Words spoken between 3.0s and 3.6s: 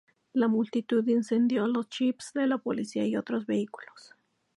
y otros